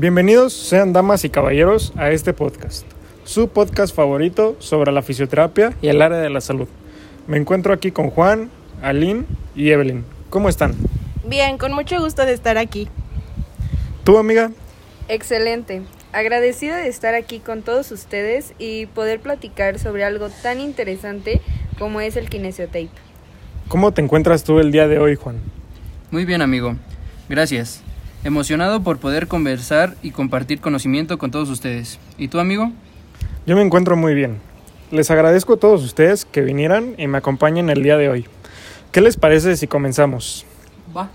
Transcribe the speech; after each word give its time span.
Bienvenidos 0.00 0.54
sean 0.54 0.94
damas 0.94 1.26
y 1.26 1.28
caballeros 1.28 1.92
a 1.94 2.10
este 2.10 2.32
podcast, 2.32 2.86
su 3.24 3.48
podcast 3.48 3.94
favorito 3.94 4.56
sobre 4.58 4.92
la 4.92 5.02
fisioterapia 5.02 5.74
y 5.82 5.88
el 5.88 6.00
área 6.00 6.16
de 6.16 6.30
la 6.30 6.40
salud. 6.40 6.68
Me 7.26 7.36
encuentro 7.36 7.74
aquí 7.74 7.90
con 7.90 8.08
Juan, 8.08 8.50
Aline 8.80 9.26
y 9.54 9.68
Evelyn. 9.68 10.06
¿Cómo 10.30 10.48
están? 10.48 10.74
Bien, 11.26 11.58
con 11.58 11.74
mucho 11.74 12.00
gusto 12.00 12.24
de 12.24 12.32
estar 12.32 12.56
aquí. 12.56 12.88
¿Tú, 14.02 14.16
amiga? 14.16 14.52
Excelente. 15.08 15.82
Agradecida 16.12 16.78
de 16.78 16.88
estar 16.88 17.14
aquí 17.14 17.38
con 17.38 17.60
todos 17.60 17.92
ustedes 17.92 18.54
y 18.58 18.86
poder 18.86 19.20
platicar 19.20 19.78
sobre 19.78 20.04
algo 20.04 20.30
tan 20.42 20.60
interesante 20.60 21.42
como 21.78 22.00
es 22.00 22.16
el 22.16 22.30
kinesiotape. 22.30 22.88
¿Cómo 23.68 23.92
te 23.92 24.00
encuentras 24.00 24.44
tú 24.44 24.60
el 24.60 24.72
día 24.72 24.88
de 24.88 24.98
hoy, 24.98 25.16
Juan? 25.16 25.40
Muy 26.10 26.24
bien, 26.24 26.40
amigo. 26.40 26.74
Gracias. 27.28 27.82
Emocionado 28.22 28.82
por 28.82 28.98
poder 28.98 29.28
conversar 29.28 29.96
y 30.02 30.10
compartir 30.10 30.60
conocimiento 30.60 31.16
con 31.16 31.30
todos 31.30 31.48
ustedes. 31.48 31.98
¿Y 32.18 32.28
tú, 32.28 32.38
amigo? 32.38 32.70
Yo 33.46 33.56
me 33.56 33.62
encuentro 33.62 33.96
muy 33.96 34.14
bien. 34.14 34.38
Les 34.90 35.10
agradezco 35.10 35.54
a 35.54 35.56
todos 35.56 35.82
ustedes 35.82 36.26
que 36.26 36.42
vinieran 36.42 36.94
y 36.98 37.06
me 37.06 37.16
acompañen 37.16 37.70
el 37.70 37.82
día 37.82 37.96
de 37.96 38.10
hoy. 38.10 38.26
¿Qué 38.92 39.00
les 39.00 39.16
parece 39.16 39.56
si 39.56 39.66
comenzamos? 39.66 40.44
Va. 40.94 41.10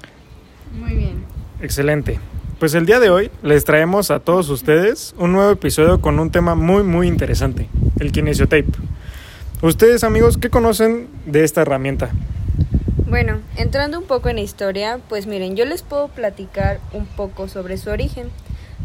Muy 0.80 0.96
bien. 0.96 1.26
Excelente. 1.62 2.20
Pues 2.60 2.74
el 2.74 2.88
día 2.88 3.00
de 3.00 3.12
hoy 3.12 3.30
les 3.44 3.66
traemos 3.66 4.10
a 4.10 4.20
todos 4.20 4.50
ustedes 4.50 5.14
un 5.20 5.34
nuevo 5.34 5.52
episodio 5.52 6.02
con 6.02 6.20
un 6.20 6.32
tema 6.32 6.56
muy 6.56 6.84
muy 6.84 7.08
interesante, 7.08 7.68
el 8.00 8.12
kinesiotape. 8.12 8.66
Ustedes 9.62 10.04
amigos, 10.04 10.38
¿qué 10.38 10.50
conocen 10.50 11.08
de 11.26 11.44
esta 11.44 11.62
herramienta? 11.62 12.12
Bueno, 13.16 13.40
entrando 13.56 13.98
un 13.98 14.04
poco 14.04 14.28
en 14.28 14.36
la 14.36 14.42
historia, 14.42 15.00
pues 15.08 15.26
miren, 15.26 15.56
yo 15.56 15.64
les 15.64 15.84
puedo 15.84 16.10
platicar 16.10 16.82
un 16.92 17.06
poco 17.06 17.48
sobre 17.48 17.78
su 17.78 17.90
origen. 17.90 18.30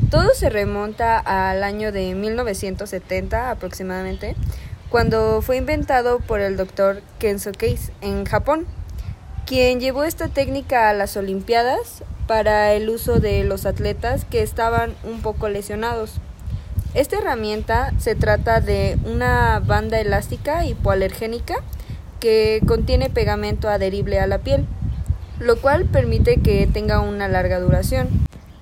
Todo 0.08 0.34
se 0.34 0.50
remonta 0.50 1.18
al 1.18 1.64
año 1.64 1.90
de 1.90 2.14
1970 2.14 3.50
aproximadamente, 3.50 4.36
cuando 4.88 5.42
fue 5.42 5.56
inventado 5.56 6.20
por 6.20 6.38
el 6.38 6.56
doctor 6.56 7.02
Kenzo 7.18 7.50
Case 7.50 7.92
en 8.02 8.24
Japón, 8.24 8.68
quien 9.46 9.80
llevó 9.80 10.04
esta 10.04 10.28
técnica 10.28 10.88
a 10.90 10.94
las 10.94 11.16
Olimpiadas 11.16 12.04
para 12.28 12.72
el 12.74 12.88
uso 12.88 13.18
de 13.18 13.42
los 13.42 13.66
atletas 13.66 14.26
que 14.26 14.42
estaban 14.44 14.94
un 15.02 15.22
poco 15.22 15.48
lesionados. 15.48 16.20
Esta 16.94 17.18
herramienta 17.18 17.92
se 17.98 18.14
trata 18.14 18.60
de 18.60 18.96
una 19.04 19.58
banda 19.58 19.98
elástica 19.98 20.64
hipoalergénica 20.64 21.64
que 22.20 22.60
contiene 22.66 23.10
pegamento 23.10 23.68
adherible 23.68 24.20
a 24.20 24.26
la 24.26 24.38
piel, 24.38 24.66
lo 25.40 25.56
cual 25.56 25.86
permite 25.86 26.36
que 26.36 26.66
tenga 26.66 27.00
una 27.00 27.26
larga 27.28 27.58
duración. 27.58 28.08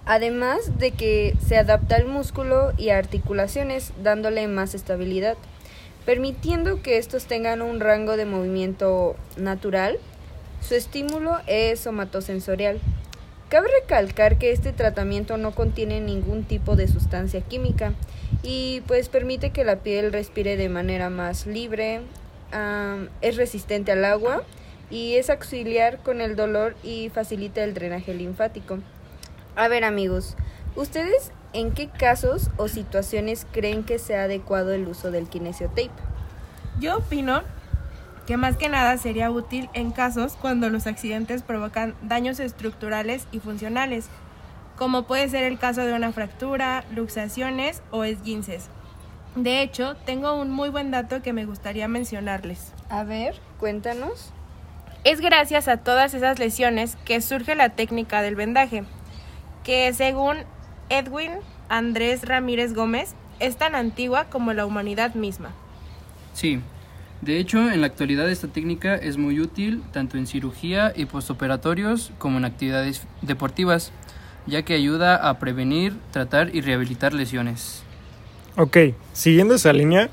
Además 0.06 0.78
de 0.78 0.92
que 0.92 1.36
se 1.46 1.58
adapta 1.58 1.96
al 1.96 2.06
músculo 2.06 2.72
y 2.78 2.88
a 2.88 2.98
articulaciones, 2.98 3.92
dándole 4.02 4.46
más 4.46 4.74
estabilidad, 4.74 5.36
permitiendo 6.06 6.80
que 6.80 6.96
estos 6.96 7.26
tengan 7.26 7.60
un 7.60 7.80
rango 7.80 8.16
de 8.16 8.24
movimiento 8.24 9.16
natural. 9.36 9.98
Su 10.66 10.74
estímulo 10.74 11.36
es 11.46 11.80
somatosensorial. 11.80 12.80
Cabe 13.50 13.68
recalcar 13.82 14.38
que 14.38 14.52
este 14.52 14.72
tratamiento 14.72 15.36
no 15.36 15.54
contiene 15.54 16.00
ningún 16.00 16.44
tipo 16.44 16.76
de 16.76 16.88
sustancia 16.88 17.40
química 17.40 17.92
y 18.42 18.82
pues 18.86 19.08
permite 19.08 19.50
que 19.50 19.64
la 19.64 19.76
piel 19.76 20.12
respire 20.12 20.56
de 20.56 20.68
manera 20.68 21.10
más 21.10 21.46
libre, 21.46 22.00
es 23.20 23.36
resistente 23.36 23.92
al 23.92 24.04
agua 24.04 24.42
y 24.90 25.16
es 25.16 25.30
auxiliar 25.30 25.98
con 25.98 26.20
el 26.20 26.36
dolor 26.36 26.76
y 26.82 27.10
facilita 27.10 27.62
el 27.62 27.74
drenaje 27.74 28.14
linfático. 28.14 28.78
A 29.56 29.68
ver 29.68 29.84
amigos, 29.84 30.36
¿ustedes 30.76 31.32
en 31.52 31.72
qué 31.72 31.88
casos 31.88 32.50
o 32.56 32.68
situaciones 32.68 33.46
creen 33.52 33.84
que 33.84 33.98
sea 33.98 34.24
adecuado 34.24 34.72
el 34.72 34.86
uso 34.88 35.10
del 35.10 35.28
kinesiotape? 35.28 35.90
Yo 36.80 36.98
opino 36.98 37.42
que 38.26 38.36
más 38.36 38.56
que 38.56 38.68
nada 38.68 38.96
sería 38.98 39.30
útil 39.30 39.68
en 39.72 39.90
casos 39.90 40.36
cuando 40.40 40.68
los 40.68 40.86
accidentes 40.86 41.42
provocan 41.42 41.94
daños 42.02 42.40
estructurales 42.40 43.26
y 43.32 43.40
funcionales, 43.40 44.08
como 44.76 45.06
puede 45.06 45.28
ser 45.28 45.44
el 45.44 45.58
caso 45.58 45.80
de 45.80 45.94
una 45.94 46.12
fractura, 46.12 46.84
luxaciones 46.94 47.82
o 47.90 48.04
esguinces. 48.04 48.68
De 49.38 49.62
hecho, 49.62 49.94
tengo 50.04 50.34
un 50.34 50.50
muy 50.50 50.68
buen 50.68 50.90
dato 50.90 51.22
que 51.22 51.32
me 51.32 51.46
gustaría 51.46 51.86
mencionarles. 51.86 52.72
A 52.90 53.04
ver, 53.04 53.36
cuéntanos. 53.60 54.32
Es 55.04 55.20
gracias 55.20 55.68
a 55.68 55.76
todas 55.76 56.12
esas 56.12 56.40
lesiones 56.40 56.96
que 57.04 57.20
surge 57.20 57.54
la 57.54 57.68
técnica 57.68 58.20
del 58.20 58.34
vendaje, 58.34 58.82
que 59.62 59.92
según 59.92 60.38
Edwin 60.88 61.34
Andrés 61.68 62.26
Ramírez 62.26 62.74
Gómez 62.74 63.14
es 63.38 63.56
tan 63.56 63.76
antigua 63.76 64.24
como 64.24 64.52
la 64.54 64.66
humanidad 64.66 65.14
misma. 65.14 65.50
Sí, 66.32 66.60
de 67.22 67.38
hecho 67.38 67.70
en 67.70 67.80
la 67.80 67.86
actualidad 67.86 68.28
esta 68.28 68.48
técnica 68.48 68.96
es 68.96 69.18
muy 69.18 69.38
útil 69.38 69.84
tanto 69.92 70.18
en 70.18 70.26
cirugía 70.26 70.92
y 70.96 71.04
postoperatorios 71.04 72.10
como 72.18 72.38
en 72.38 72.44
actividades 72.44 73.06
deportivas, 73.22 73.92
ya 74.48 74.62
que 74.62 74.74
ayuda 74.74 75.14
a 75.14 75.38
prevenir, 75.38 75.96
tratar 76.10 76.52
y 76.52 76.60
rehabilitar 76.60 77.14
lesiones. 77.14 77.84
Ok, 78.60 78.76
siguiendo 79.12 79.54
esa 79.54 79.72
línea, 79.72 80.10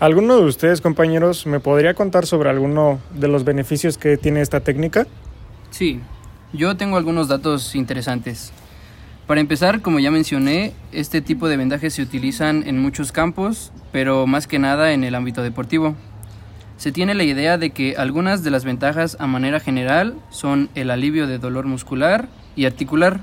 ¿alguno 0.00 0.38
de 0.38 0.46
ustedes 0.46 0.80
compañeros 0.80 1.46
me 1.46 1.60
podría 1.60 1.92
contar 1.92 2.24
sobre 2.24 2.48
alguno 2.48 3.00
de 3.12 3.28
los 3.28 3.44
beneficios 3.44 3.98
que 3.98 4.16
tiene 4.16 4.40
esta 4.40 4.60
técnica? 4.60 5.06
Sí, 5.68 6.00
yo 6.54 6.74
tengo 6.78 6.96
algunos 6.96 7.28
datos 7.28 7.74
interesantes. 7.74 8.50
Para 9.26 9.42
empezar, 9.42 9.82
como 9.82 9.98
ya 9.98 10.10
mencioné, 10.10 10.72
este 10.90 11.20
tipo 11.20 11.48
de 11.48 11.58
vendajes 11.58 11.92
se 11.92 12.00
utilizan 12.00 12.66
en 12.66 12.78
muchos 12.78 13.12
campos, 13.12 13.72
pero 13.92 14.26
más 14.26 14.46
que 14.46 14.58
nada 14.58 14.94
en 14.94 15.04
el 15.04 15.14
ámbito 15.14 15.42
deportivo. 15.42 15.94
Se 16.78 16.92
tiene 16.92 17.12
la 17.12 17.24
idea 17.24 17.58
de 17.58 17.72
que 17.72 17.96
algunas 17.98 18.42
de 18.42 18.52
las 18.52 18.64
ventajas 18.64 19.18
a 19.20 19.26
manera 19.26 19.60
general 19.60 20.14
son 20.30 20.70
el 20.74 20.90
alivio 20.90 21.26
de 21.26 21.36
dolor 21.36 21.66
muscular 21.66 22.30
y 22.56 22.64
articular, 22.64 23.20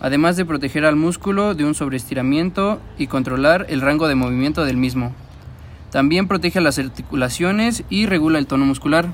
además 0.00 0.36
de 0.36 0.44
proteger 0.44 0.84
al 0.84 0.96
músculo 0.96 1.54
de 1.54 1.64
un 1.64 1.74
sobreestiramiento 1.74 2.80
y 2.98 3.06
controlar 3.06 3.66
el 3.68 3.80
rango 3.80 4.08
de 4.08 4.14
movimiento 4.14 4.64
del 4.64 4.76
mismo. 4.76 5.14
También 5.90 6.28
protege 6.28 6.60
las 6.60 6.78
articulaciones 6.78 7.84
y 7.90 8.06
regula 8.06 8.38
el 8.38 8.46
tono 8.46 8.64
muscular, 8.64 9.12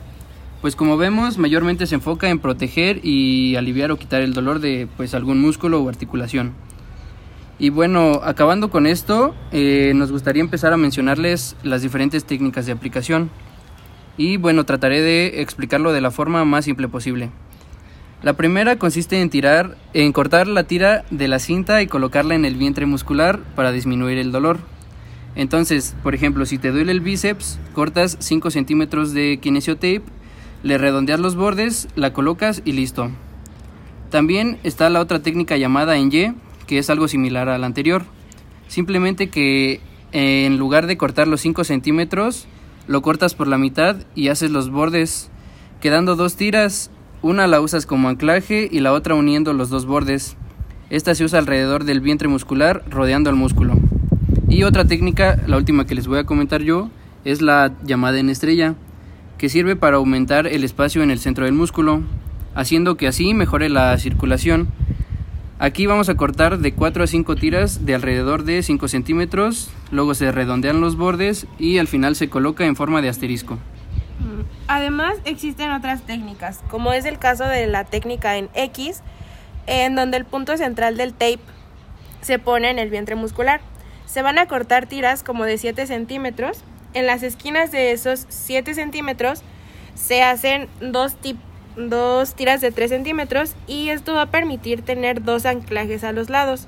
pues 0.60 0.76
como 0.76 0.96
vemos 0.96 1.38
mayormente 1.38 1.86
se 1.86 1.94
enfoca 1.96 2.28
en 2.28 2.38
proteger 2.38 3.00
y 3.04 3.56
aliviar 3.56 3.90
o 3.90 3.98
quitar 3.98 4.22
el 4.22 4.34
dolor 4.34 4.60
de 4.60 4.88
pues 4.96 5.14
algún 5.14 5.40
músculo 5.40 5.82
o 5.82 5.88
articulación. 5.88 6.54
Y 7.58 7.70
bueno, 7.70 8.20
acabando 8.22 8.70
con 8.70 8.86
esto, 8.86 9.34
eh, 9.50 9.92
nos 9.94 10.12
gustaría 10.12 10.42
empezar 10.42 10.72
a 10.72 10.76
mencionarles 10.76 11.56
las 11.62 11.80
diferentes 11.80 12.24
técnicas 12.24 12.66
de 12.66 12.72
aplicación. 12.72 13.30
Y 14.18 14.36
bueno, 14.36 14.64
trataré 14.64 15.00
de 15.00 15.40
explicarlo 15.40 15.92
de 15.92 16.02
la 16.02 16.10
forma 16.10 16.44
más 16.44 16.66
simple 16.66 16.88
posible. 16.88 17.30
La 18.26 18.32
primera 18.32 18.76
consiste 18.76 19.20
en 19.20 19.30
tirar, 19.30 19.76
en 19.94 20.12
cortar 20.12 20.48
la 20.48 20.64
tira 20.64 21.04
de 21.12 21.28
la 21.28 21.38
cinta 21.38 21.80
y 21.80 21.86
colocarla 21.86 22.34
en 22.34 22.44
el 22.44 22.56
vientre 22.56 22.84
muscular 22.84 23.38
para 23.54 23.70
disminuir 23.70 24.18
el 24.18 24.32
dolor. 24.32 24.58
Entonces, 25.36 25.94
por 26.02 26.12
ejemplo, 26.12 26.44
si 26.44 26.58
te 26.58 26.72
duele 26.72 26.90
el 26.90 26.98
bíceps, 27.00 27.60
cortas 27.72 28.16
5 28.18 28.50
centímetros 28.50 29.12
de 29.12 29.38
kinesiotape, 29.40 30.02
le 30.64 30.76
redondeas 30.76 31.20
los 31.20 31.36
bordes, 31.36 31.86
la 31.94 32.12
colocas 32.12 32.62
y 32.64 32.72
listo. 32.72 33.12
También 34.10 34.58
está 34.64 34.90
la 34.90 35.02
otra 35.02 35.22
técnica 35.22 35.56
llamada 35.56 35.96
en 35.96 36.12
Y, 36.12 36.34
que 36.66 36.78
es 36.78 36.90
algo 36.90 37.06
similar 37.06 37.48
a 37.48 37.58
la 37.58 37.66
anterior. 37.66 38.02
Simplemente 38.66 39.28
que 39.28 39.80
en 40.10 40.58
lugar 40.58 40.88
de 40.88 40.96
cortar 40.96 41.28
los 41.28 41.42
5 41.42 41.62
centímetros, 41.62 42.48
lo 42.88 43.02
cortas 43.02 43.36
por 43.36 43.46
la 43.46 43.56
mitad 43.56 43.98
y 44.16 44.30
haces 44.30 44.50
los 44.50 44.68
bordes, 44.68 45.30
quedando 45.80 46.16
dos 46.16 46.34
tiras 46.34 46.90
una 47.22 47.46
la 47.46 47.60
usas 47.60 47.86
como 47.86 48.08
anclaje 48.08 48.68
y 48.70 48.80
la 48.80 48.92
otra 48.92 49.14
uniendo 49.14 49.52
los 49.52 49.70
dos 49.70 49.86
bordes. 49.86 50.36
Esta 50.90 51.14
se 51.14 51.24
usa 51.24 51.38
alrededor 51.38 51.84
del 51.84 52.00
vientre 52.00 52.28
muscular, 52.28 52.84
rodeando 52.88 53.30
al 53.30 53.36
músculo. 53.36 53.74
Y 54.48 54.62
otra 54.62 54.84
técnica, 54.84 55.42
la 55.46 55.56
última 55.56 55.86
que 55.86 55.94
les 55.94 56.06
voy 56.06 56.18
a 56.18 56.24
comentar 56.24 56.62
yo, 56.62 56.90
es 57.24 57.42
la 57.42 57.72
llamada 57.84 58.20
en 58.20 58.30
estrella, 58.30 58.74
que 59.38 59.48
sirve 59.48 59.76
para 59.76 59.96
aumentar 59.96 60.46
el 60.46 60.62
espacio 60.62 61.02
en 61.02 61.10
el 61.10 61.18
centro 61.18 61.44
del 61.44 61.54
músculo, 61.54 62.02
haciendo 62.54 62.96
que 62.96 63.08
así 63.08 63.34
mejore 63.34 63.68
la 63.68 63.96
circulación. 63.98 64.68
Aquí 65.58 65.86
vamos 65.86 66.08
a 66.08 66.14
cortar 66.14 66.58
de 66.58 66.72
4 66.72 67.04
a 67.04 67.06
5 67.06 67.34
tiras 67.36 67.84
de 67.84 67.94
alrededor 67.94 68.44
de 68.44 68.62
5 68.62 68.88
centímetros, 68.88 69.70
luego 69.90 70.14
se 70.14 70.30
redondean 70.30 70.80
los 70.80 70.96
bordes 70.96 71.46
y 71.58 71.78
al 71.78 71.88
final 71.88 72.14
se 72.14 72.28
coloca 72.28 72.66
en 72.66 72.76
forma 72.76 73.02
de 73.02 73.08
asterisco. 73.08 73.58
Además, 74.68 75.18
existen 75.24 75.70
otras 75.70 76.02
técnicas, 76.02 76.60
como 76.70 76.92
es 76.92 77.04
el 77.04 77.18
caso 77.18 77.44
de 77.44 77.66
la 77.66 77.84
técnica 77.84 78.36
en 78.36 78.48
X, 78.54 79.02
en 79.66 79.94
donde 79.94 80.16
el 80.16 80.24
punto 80.24 80.56
central 80.56 80.96
del 80.96 81.12
tape 81.12 81.40
se 82.20 82.38
pone 82.38 82.70
en 82.70 82.78
el 82.78 82.90
vientre 82.90 83.14
muscular. 83.14 83.60
Se 84.06 84.22
van 84.22 84.38
a 84.38 84.46
cortar 84.46 84.86
tiras 84.86 85.22
como 85.22 85.44
de 85.44 85.58
7 85.58 85.86
centímetros. 85.86 86.64
En 86.94 87.06
las 87.06 87.22
esquinas 87.22 87.70
de 87.70 87.92
esos 87.92 88.26
7 88.28 88.74
centímetros 88.74 89.42
se 89.94 90.22
hacen 90.22 90.68
dos, 90.80 91.16
dos 91.76 92.34
tiras 92.34 92.60
de 92.60 92.72
3 92.72 92.90
centímetros 92.90 93.54
y 93.66 93.90
esto 93.90 94.14
va 94.14 94.22
a 94.22 94.30
permitir 94.30 94.82
tener 94.82 95.22
dos 95.22 95.46
anclajes 95.46 96.04
a 96.04 96.12
los 96.12 96.30
lados. 96.30 96.66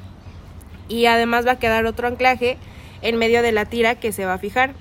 y 0.91 1.05
además 1.05 1.47
va 1.47 1.53
a 1.53 1.59
quedar 1.59 1.85
otro 1.85 2.09
anclaje 2.09 2.57
en 3.03 3.19
medio 3.19 3.43
de 3.43 3.53
la 3.53 3.67
tira 3.67 3.97
que 3.97 4.11
se 4.11 4.25
va 4.25 4.35
a 4.35 4.39
fijar. 4.39 4.73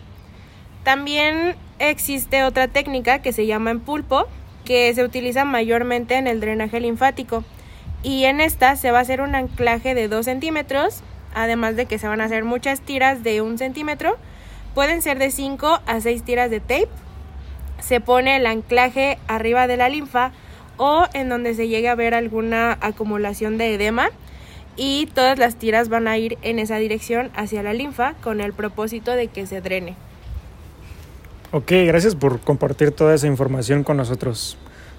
También 0.86 1.58
existe 1.80 2.44
otra 2.44 2.68
técnica 2.68 3.20
que 3.20 3.34
se 3.34 3.46
llama 3.46 3.72
en 3.72 3.80
pulpo, 3.80 4.28
que 4.66 4.94
se 4.94 5.04
utiliza 5.04 5.46
mayormente 5.46 6.16
en 6.16 6.28
el 6.28 6.40
drenaje 6.40 6.80
linfático. 6.80 7.44
Y 8.04 8.26
en 8.26 8.42
esta 8.42 8.76
se 8.76 8.92
va 8.92 9.00
a 9.00 9.02
hacer 9.02 9.22
un 9.22 9.36
anclaje 9.36 9.96
de 9.96 10.08
2 10.08 10.26
centímetros, 10.26 11.02
además 11.34 11.76
de 11.76 11.86
que 11.86 12.00
se 12.00 12.08
van 12.08 12.22
a 12.22 12.26
hacer 12.26 12.44
muchas 12.44 12.82
tiras 12.82 13.24
de 13.24 13.42
1 13.42 13.58
centímetro. 13.58 14.18
Pueden 14.76 15.02
ser 15.02 15.18
de 15.18 15.32
5 15.32 15.82
a 15.86 16.02
6 16.02 16.24
tiras 16.24 16.52
de 16.52 16.60
tape. 16.60 16.90
Se 17.80 18.02
pone 18.02 18.36
el 18.36 18.46
anclaje 18.46 19.18
arriba 19.28 19.68
de 19.68 19.78
la 19.78 19.90
linfa 19.90 20.32
o 20.78 21.06
en 21.14 21.30
donde 21.30 21.54
se 21.56 21.68
llegue 21.68 21.90
a 21.90 21.96
ver 21.96 22.14
alguna 22.14 22.78
acumulación 22.82 23.58
de 23.58 23.74
edema 23.74 24.10
y 24.76 25.08
todas 25.08 25.40
las 25.40 25.56
tiras 25.56 25.90
van 25.90 26.08
a 26.08 26.18
ir 26.18 26.38
en 26.44 26.60
esa 26.60 26.78
dirección 26.78 27.32
hacia 27.36 27.64
la 27.64 27.74
linfa 27.74 28.14
con 28.22 28.42
el 28.42 28.54
propósito 28.54 29.12
de 29.12 29.28
que 29.28 29.48
se 29.48 29.60
drene. 29.62 29.96
Ok, 31.52 31.72
gracias 31.86 32.14
por 32.14 32.42
compartir 32.42 32.92
toda 32.92 33.16
esa 33.16 33.26
información 33.26 33.86
con 33.86 33.96
nosotros. 33.96 34.58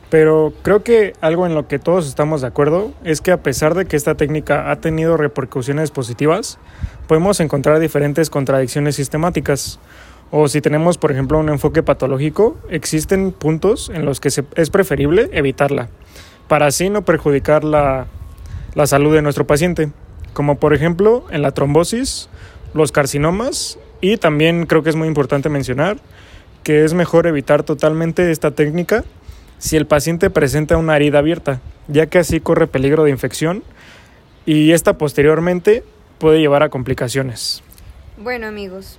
Pero 0.09 0.55
creo 0.63 0.83
que 0.83 1.13
algo 1.21 1.47
en 1.47 1.55
lo 1.55 1.69
que 1.69 1.79
todos 1.79 2.09
estamos 2.09 2.41
de 2.41 2.47
acuerdo 2.47 2.95
es 3.05 3.21
que 3.21 3.33
a 3.33 3.43
pesar 3.43 3.75
de 3.75 3.85
que 3.85 3.97
esta 3.97 4.15
técnica 4.15 4.71
ha 4.71 4.77
tenido 4.77 5.19
repercusiones 5.19 5.91
positivas, 5.91 6.59
podemos 7.07 7.41
encontrar 7.41 7.79
diferentes 7.81 8.31
contradicciones 8.31 8.97
sistemáticas. 8.97 9.79
O 10.31 10.49
si 10.49 10.63
tenemos, 10.63 10.97
por 10.97 11.13
ejemplo, 11.13 11.39
un 11.39 11.51
enfoque 11.51 11.83
patológico, 11.83 12.57
existen 12.71 13.33
puntos 13.33 13.91
en 13.93 14.07
los 14.07 14.19
que 14.19 14.29
es 14.29 14.71
preferible 14.71 15.29
evitarla, 15.33 15.91
para 16.49 16.67
así 16.67 16.89
no 16.89 17.03
perjudicar 17.03 17.63
la, 17.63 18.07
la 18.75 18.87
salud 18.87 19.15
de 19.15 19.21
nuestro 19.21 19.47
paciente, 19.47 19.91
como 20.33 20.55
por 20.55 20.73
ejemplo 20.73 21.27
en 21.31 21.43
la 21.43 21.53
trombosis, 21.53 22.31
los 22.73 22.91
carcinomas 22.91 23.79
y 24.01 24.17
también 24.17 24.65
creo 24.67 24.83
que 24.83 24.91
es 24.91 24.97
muy 24.97 25.09
importante 25.09 25.49
mencionar 25.49 25.99
que 26.69 26.85
es 26.85 26.93
mejor 26.93 27.27
evitar 27.27 27.63
totalmente 27.63 28.31
esta 28.31 28.51
técnica 28.51 29.03
si 29.59 29.79
el 29.79 29.87
paciente 29.87 30.29
presenta 30.29 30.77
una 30.77 30.97
herida 30.97 31.21
abierta, 31.21 31.63
ya 31.87 32.09
que 32.09 32.19
así 32.19 32.41
corre 32.41 32.67
peligro 32.67 33.05
de 33.05 33.11
infección 33.11 33.65
y 34.45 34.73
esta 34.73 34.99
posteriormente 34.99 35.83
puede 36.19 36.41
llevar 36.41 36.63
a 36.63 36.69
complicaciones. 36.69 37.63
Bueno 38.19 38.47
amigos, 38.47 38.99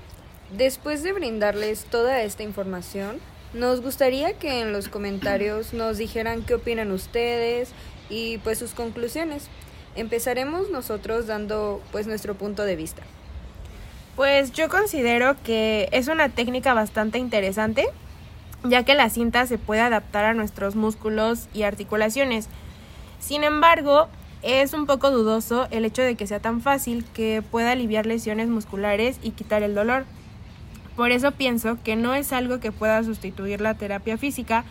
después 0.58 1.04
de 1.04 1.14
brindarles 1.14 1.86
toda 1.86 2.24
esta 2.24 2.42
información, 2.42 3.18
nos 3.54 3.82
gustaría 3.82 4.34
que 4.34 4.62
en 4.62 4.74
los 4.74 4.90
comentarios 4.90 5.72
nos 5.76 6.00
dijeran 6.00 6.42
qué 6.42 6.56
opinan 6.56 6.92
ustedes 6.92 7.70
y 8.10 8.40
pues 8.40 8.58
sus 8.58 8.72
conclusiones. 8.72 9.48
Empezaremos 9.96 10.72
nosotros 10.72 11.28
dando 11.28 11.84
pues 11.92 12.08
nuestro 12.08 12.34
punto 12.34 12.64
de 12.64 12.76
vista. 12.76 13.04
Pues 14.20 14.52
yo 14.52 14.68
considero 14.68 15.42
que 15.44 15.88
es 15.94 16.10
una 16.10 16.28
técnica 16.28 16.74
bastante 16.74 17.20
interesante, 17.20 17.86
ya 18.66 18.84
que 18.84 18.94
la 18.94 19.10
cinta 19.10 19.46
se 19.46 19.58
puede 19.58 19.80
adaptar 19.80 20.26
a 20.26 20.34
nuestros 20.34 20.76
músculos 20.76 21.48
y 21.54 21.64
articulaciones. 21.64 22.50
Sin 23.20 23.46
embargo, 23.46 24.10
es 24.42 24.74
un 24.74 24.88
poco 24.88 25.10
dudoso 25.10 25.70
el 25.72 25.86
hecho 25.86 26.02
de 26.02 26.16
que 26.16 26.28
sea 26.28 26.42
tan 26.42 26.60
fácil 26.60 27.06
que 27.14 27.42
pueda 27.50 27.72
aliviar 27.72 28.06
lesiones 28.06 28.50
musculares 28.50 29.18
y 29.24 29.32
quitar 29.32 29.64
el 29.64 29.74
dolor. 29.74 30.04
Por 30.98 31.12
eso 31.12 31.32
pienso 31.32 31.78
que 31.82 31.96
no 31.96 32.14
es 32.14 32.34
algo 32.34 32.60
que 32.60 32.74
pueda 32.74 33.02
sustituir 33.06 33.62
la 33.62 33.76
terapia 33.76 34.18
física, 34.18 34.66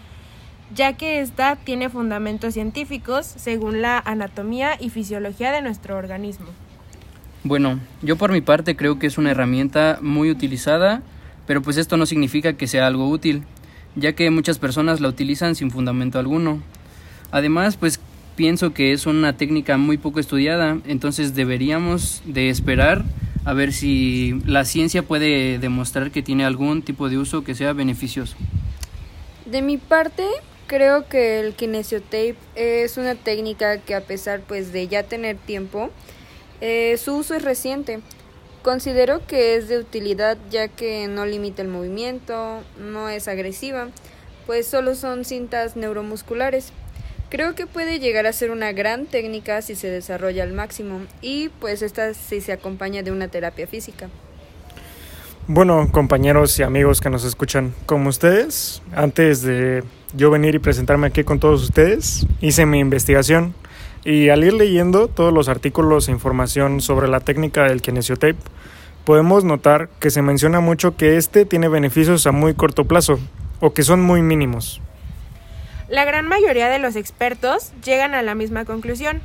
ya 0.75 0.93
que 0.99 1.23
ésta 1.23 1.57
tiene 1.57 1.89
fundamentos 1.89 2.53
científicos 2.53 3.25
según 3.25 3.81
la 3.81 3.99
anatomía 3.99 4.77
y 4.79 4.91
fisiología 4.91 5.53
de 5.53 5.63
nuestro 5.63 5.97
organismo. 5.97 6.49
Bueno, 7.45 7.79
yo 8.03 8.17
por 8.17 8.33
mi 8.33 8.41
parte 8.41 8.77
creo 8.77 8.99
que 8.99 9.07
es 9.07 9.17
una 9.17 9.31
herramienta 9.31 9.99
muy 10.03 10.31
utilizada, 10.31 11.03
pero 11.47 11.63
pues 11.63 11.77
esto 11.77 11.97
no 11.97 12.05
significa 12.05 12.55
que 12.55 12.67
sea 12.67 12.87
algo 12.87 13.09
útil, 13.09 13.45
ya 13.95 14.13
que 14.13 14.31
muchas 14.31 14.59
personas 14.59 15.01
la 15.01 15.09
utilizan 15.09 15.55
sin 15.55 15.71
fundamento 15.71 16.19
alguno. 16.19 16.61
Además, 17.31 17.77
pues 17.77 18.01
pienso 18.37 18.73
que 18.73 18.93
es 18.93 19.07
una 19.07 19.37
técnica 19.37 19.77
muy 19.79 19.99
poco 19.99 20.21
estudiada, 20.21 20.79
entonces 20.87 21.35
deberíamos 21.35 22.23
de 22.25 22.51
esperar 22.51 23.05
a 23.45 23.53
ver 23.53 23.73
si 23.73 24.41
la 24.45 24.65
ciencia 24.65 25.03
puede 25.03 25.59
demostrar 25.59 26.11
que 26.11 26.23
tiene 26.23 26.45
algún 26.45 26.83
tipo 26.83 27.09
de 27.09 27.19
uso 27.19 27.45
que 27.45 27.55
sea 27.55 27.73
beneficioso. 27.73 28.37
De 29.47 29.63
mi 29.63 29.79
parte, 29.79 30.25
creo 30.67 31.09
que 31.09 31.41
el 31.41 31.55
kinesiotape 31.55 32.37
es 32.57 32.99
una 32.99 33.15
técnica 33.15 33.79
que 33.79 33.95
a 33.95 34.03
pesar 34.03 34.41
pues 34.47 34.73
de 34.73 34.87
ya 34.87 35.05
tener 35.05 35.37
tiempo, 35.37 35.91
eh, 36.61 36.97
su 36.99 37.17
uso 37.17 37.35
es 37.35 37.43
reciente. 37.43 38.01
Considero 38.63 39.25
que 39.27 39.57
es 39.57 39.69
de 39.69 39.79
utilidad 39.79 40.37
ya 40.51 40.69
que 40.69 41.07
no 41.07 41.25
limita 41.25 41.63
el 41.63 41.69
movimiento, 41.69 42.63
no 42.79 43.09
es 43.09 43.29
agresiva, 43.29 43.89
pues 44.47 44.67
solo 44.67 44.95
son 44.95 45.25
cintas 45.25 45.77
neuromusculares. 45.77 46.73
Creo 47.31 47.55
que 47.55 47.67
puede 47.67 47.99
llegar 47.99 48.27
a 48.27 48.33
ser 48.33 48.51
una 48.51 48.73
gran 48.73 49.07
técnica 49.07 49.63
si 49.63 49.75
se 49.75 49.89
desarrolla 49.89 50.43
al 50.43 50.53
máximo 50.53 51.01
y 51.21 51.51
pues 51.61 51.83
esta 51.83 52.15
si 52.15 52.41
se 52.41 52.53
acompaña 52.53 53.03
de 53.03 53.13
una 53.13 53.29
terapia 53.29 53.67
física. 53.67 54.09
Bueno, 55.47 55.89
compañeros 55.91 56.59
y 56.59 56.63
amigos 56.63 57.01
que 57.01 57.09
nos 57.09 57.25
escuchan, 57.25 57.75
como 57.87 58.11
ustedes, 58.11 58.83
antes 58.95 59.41
de 59.43 59.83
yo 60.15 60.31
venir 60.31 60.55
y 60.55 60.59
presentarme 60.59 61.07
aquí 61.07 61.25
con 61.25 61.41
todos 61.41 61.63
ustedes, 61.63 62.27
hice 62.41 62.67
mi 62.67 62.81
investigación 62.81 63.55
y 64.09 64.31
al 64.31 64.43
ir 64.43 64.55
leyendo 64.55 65.07
todos 65.07 65.35
los 65.35 65.51
artículos 65.51 66.09
e 66.09 66.13
información 66.13 66.81
sobre 66.81 67.09
la 67.09 67.21
técnica 67.21 67.65
del 67.65 67.83
kinesiotape, 67.83 68.39
podemos 69.05 69.45
notar 69.45 69.91
que 70.01 70.09
se 70.09 70.23
menciona 70.23 70.61
mucho 70.61 70.97
que 70.97 71.19
este 71.19 71.45
tiene 71.45 71.69
beneficios 71.69 72.27
a 72.27 72.33
muy 72.33 72.55
corto 72.55 72.87
plazo 72.87 73.19
o 73.61 73.75
que 73.75 73.83
son 73.83 74.01
muy 74.01 74.23
mínimos. 74.23 74.81
La 75.91 76.07
gran 76.07 76.27
mayoría 76.27 76.71
de 76.71 76.79
los 76.79 76.97
expertos 76.97 77.73
llegan 77.85 78.15
a 78.15 78.23
la 78.23 78.35
misma 78.35 78.65
conclusión, 78.65 79.21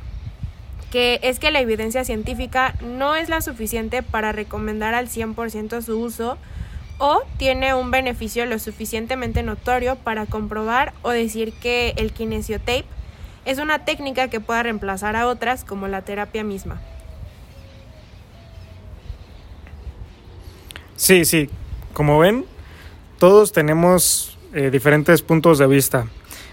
que 0.92 1.18
es 1.22 1.38
que 1.38 1.50
la 1.50 1.60
evidencia 1.60 2.04
científica 2.04 2.74
no 2.82 3.16
es 3.16 3.30
la 3.30 3.40
suficiente 3.40 4.02
para 4.02 4.32
recomendar 4.32 4.92
al 4.92 5.08
100% 5.08 5.80
su 5.80 5.98
uso 5.98 6.36
o 6.98 7.22
tiene 7.38 7.72
un 7.72 7.90
beneficio 7.90 8.44
lo 8.44 8.58
suficientemente 8.58 9.42
notorio 9.42 9.96
para 9.96 10.26
comprobar 10.26 10.92
o 11.00 11.08
decir 11.08 11.54
que 11.54 11.94
el 11.96 12.12
kinesiotape 12.12 12.84
es 13.44 13.58
una 13.58 13.84
técnica 13.84 14.28
que 14.28 14.40
pueda 14.40 14.62
reemplazar 14.62 15.16
a 15.16 15.26
otras 15.26 15.64
como 15.64 15.88
la 15.88 16.02
terapia 16.02 16.44
misma. 16.44 16.80
Sí, 20.96 21.24
sí, 21.24 21.50
como 21.92 22.18
ven, 22.18 22.44
todos 23.18 23.52
tenemos 23.52 24.38
eh, 24.54 24.70
diferentes 24.70 25.22
puntos 25.22 25.58
de 25.58 25.66
vista. 25.66 26.06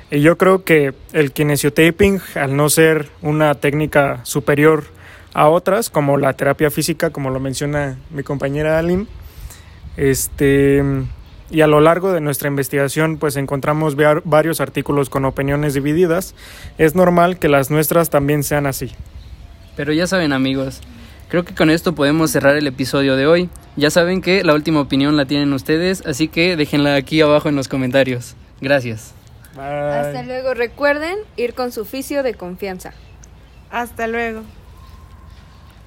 Y 0.09 0.21
yo 0.21 0.37
creo 0.37 0.65
que 0.65 0.93
el 1.13 1.31
kinesiotaping, 1.31 2.19
al 2.35 2.55
no 2.57 2.69
ser 2.69 3.09
una 3.21 3.55
técnica 3.55 4.19
superior 4.23 4.85
a 5.33 5.47
otras, 5.47 5.89
como 5.89 6.17
la 6.17 6.33
terapia 6.33 6.69
física, 6.69 7.11
como 7.11 7.29
lo 7.29 7.39
menciona 7.39 7.97
mi 8.09 8.23
compañera 8.23 8.77
Aline, 8.77 9.07
este, 9.95 10.83
y 11.51 11.61
a 11.61 11.67
lo 11.67 11.81
largo 11.81 12.11
de 12.11 12.21
nuestra 12.21 12.47
investigación 12.47 13.17
pues 13.17 13.35
encontramos 13.35 13.95
varios 14.23 14.61
artículos 14.61 15.09
con 15.09 15.25
opiniones 15.25 15.73
divididas. 15.73 16.33
Es 16.77 16.95
normal 16.95 17.37
que 17.37 17.49
las 17.49 17.69
nuestras 17.69 18.09
también 18.09 18.43
sean 18.43 18.65
así. 18.65 18.91
Pero 19.75 19.93
ya 19.93 20.07
saben 20.07 20.33
amigos, 20.33 20.81
creo 21.27 21.43
que 21.43 21.53
con 21.53 21.69
esto 21.69 21.93
podemos 21.93 22.31
cerrar 22.31 22.55
el 22.55 22.67
episodio 22.67 23.15
de 23.15 23.27
hoy. 23.27 23.49
Ya 23.75 23.89
saben 23.89 24.21
que 24.21 24.43
la 24.43 24.53
última 24.53 24.81
opinión 24.81 25.17
la 25.17 25.25
tienen 25.25 25.53
ustedes, 25.53 26.05
así 26.05 26.27
que 26.27 26.55
déjenla 26.55 26.95
aquí 26.95 27.21
abajo 27.21 27.49
en 27.49 27.55
los 27.55 27.67
comentarios. 27.67 28.35
Gracias. 28.61 29.13
Hasta 29.57 30.23
luego. 30.23 30.53
Recuerden 30.53 31.17
ir 31.35 31.53
con 31.53 31.71
su 31.71 31.81
oficio 31.81 32.23
de 32.23 32.33
confianza. 32.33 32.93
Hasta 33.69 34.07
luego. 34.07 34.43